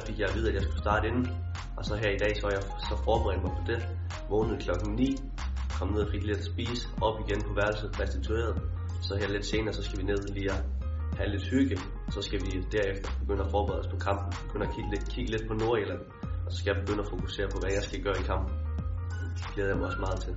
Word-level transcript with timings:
fik 0.00 0.18
jeg 0.18 0.28
at 0.28 0.34
vide, 0.34 0.48
at 0.48 0.54
jeg 0.54 0.62
skulle 0.62 0.78
starte 0.78 1.08
inden. 1.08 1.28
Og 1.76 1.84
så 1.84 1.96
her 1.96 2.10
i 2.10 2.18
dag, 2.18 2.32
så 2.40 2.48
jeg 2.48 2.62
så 2.62 2.96
forberedt 3.04 3.42
mig 3.42 3.52
på 3.58 3.62
det. 3.66 3.88
Vågnede 4.30 4.58
klokken 4.64 4.94
9, 4.94 5.16
kom 5.78 5.88
ned 5.88 6.00
og 6.00 6.10
fik 6.10 6.24
lidt 6.24 6.38
at 6.38 6.44
spise, 6.44 6.88
op 7.00 7.16
igen 7.24 7.42
på 7.42 7.52
værelset, 7.54 8.00
restitueret. 8.00 8.62
Så 9.02 9.16
her 9.16 9.28
lidt 9.28 9.46
senere, 9.46 9.74
så 9.74 9.82
skal 9.82 9.98
vi 9.98 10.02
ned 10.02 10.28
lige 10.34 10.50
og 10.50 10.58
have 11.16 11.30
lidt 11.30 11.44
hygge. 11.50 11.78
Så 12.10 12.22
skal 12.22 12.40
vi 12.40 12.50
derefter 12.72 13.10
begynde 13.20 13.44
at 13.44 13.50
forberede 13.50 13.80
os 13.80 13.86
på 13.86 13.96
kampen. 13.96 14.32
Begynde 14.46 14.66
at 14.66 14.74
kigge 14.74 14.90
lidt, 14.90 15.08
kigge 15.08 15.30
lidt 15.30 15.48
på 15.48 15.54
Nordjylland. 15.54 16.00
Og 16.46 16.52
så 16.52 16.58
skal 16.58 16.70
jeg 16.74 16.84
begynde 16.84 17.02
at 17.04 17.08
fokusere 17.08 17.48
på, 17.52 17.58
hvad 17.60 17.72
jeg 17.72 17.82
skal 17.82 18.02
gøre 18.02 18.18
i 18.20 18.22
kampen. 18.22 18.54
Det 19.36 19.46
glæder 19.54 19.68
jeg 19.68 19.78
mig 19.78 19.86
også 19.86 20.00
meget 20.00 20.20
til. 20.20 20.34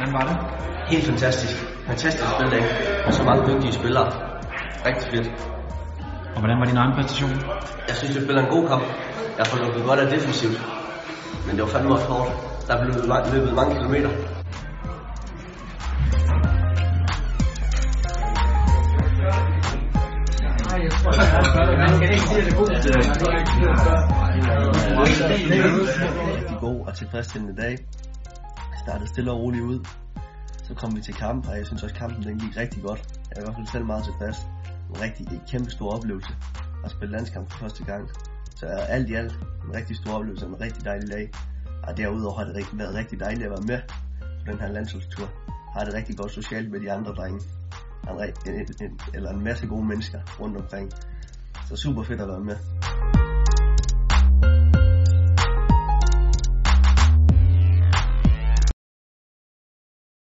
Hvordan 0.00 0.14
var 0.18 0.24
det? 0.30 0.36
Helt 0.92 1.04
fantastisk. 1.06 1.56
Fantastisk 1.86 2.24
spildag. 2.34 2.62
Og 3.06 3.12
så 3.12 3.22
mange 3.24 3.42
dygtige 3.54 3.72
spillere. 3.72 4.08
Rigtig 4.86 5.06
fedt. 5.12 5.28
Og 6.34 6.38
hvordan 6.40 6.58
var 6.60 6.64
din 6.64 6.76
egen 6.76 6.92
præstation? 6.96 7.30
Jeg 7.88 7.96
synes, 7.96 8.14
jeg 8.14 8.22
spiller 8.22 8.42
en 8.42 8.50
god 8.56 8.68
kamp. 8.68 8.82
Jeg 9.38 9.46
får 9.46 9.58
lukket 9.64 9.84
godt 9.84 10.00
af 10.00 10.08
defensivt. 10.10 10.58
Men 11.46 11.52
det 11.56 11.62
var 11.62 11.68
fandme 11.68 11.92
også 11.92 12.06
hårdt. 12.06 12.30
Der 12.68 12.74
blev 12.82 12.94
løbet, 12.94 13.08
ma- 13.10 13.34
løbet 13.34 13.54
mange 13.54 13.74
kilometer. 13.76 14.10
rigtig 25.28 26.58
god 26.60 26.86
og 26.86 26.94
tilfredsstillende 26.94 27.62
dag. 27.62 27.78
Startede 28.84 29.08
stille 29.08 29.32
og 29.32 29.40
roligt 29.40 29.64
ud. 29.64 29.86
Så 30.62 30.74
kom 30.74 30.96
vi 30.96 31.00
til 31.00 31.14
kamp, 31.14 31.48
og 31.48 31.56
jeg 31.56 31.66
synes 31.66 31.82
også, 31.82 31.94
at 31.94 31.98
kampen 31.98 32.22
den 32.22 32.38
gik 32.38 32.56
rigtig 32.56 32.82
godt. 32.82 33.00
Jeg 33.28 33.36
var 33.36 33.42
i 33.42 33.44
hvert 33.44 33.54
fald 33.54 33.66
selv 33.66 33.84
meget 33.84 34.04
tilfreds. 34.04 34.38
En 34.90 35.00
rigtig 35.00 35.26
en 35.26 35.40
kæmpe 35.48 35.70
stor 35.70 35.96
oplevelse 35.96 36.32
at 36.84 36.90
spille 36.90 37.12
landskamp 37.12 37.50
for 37.52 37.58
første 37.58 37.84
gang. 37.84 38.10
Så 38.56 38.66
alt 38.66 39.10
i 39.10 39.14
alt 39.14 39.32
en 39.66 39.74
rigtig 39.74 39.96
stor 39.96 40.12
oplevelse 40.12 40.46
og 40.46 40.52
en 40.52 40.60
rigtig 40.60 40.84
dejlig 40.84 41.10
dag. 41.10 41.30
Og 41.82 41.96
derudover 41.96 42.38
har 42.38 42.44
det 42.44 42.54
rigtig, 42.56 42.78
været 42.78 42.94
rigtig 42.94 43.20
dejligt 43.20 43.44
at 43.44 43.50
være 43.50 43.66
med 43.66 43.80
på 44.20 44.50
den 44.50 44.60
her 44.60 44.68
landsholdstur. 44.68 45.28
Har 45.72 45.84
det 45.84 45.94
rigtig 45.94 46.16
godt 46.16 46.32
socialt 46.32 46.70
med 46.70 46.80
de 46.80 46.92
andre 46.92 47.12
drenge. 47.12 47.40
En, 48.10 48.54
en, 48.54 48.66
en, 48.82 49.00
eller 49.14 49.30
en 49.30 49.44
masse 49.44 49.66
gode 49.66 49.84
mennesker 49.84 50.20
rundt 50.40 50.56
omkring. 50.56 50.92
Så 51.68 51.76
super 51.76 52.02
fedt 52.02 52.20
at 52.20 52.28
være 52.28 52.40
med. 52.40 52.56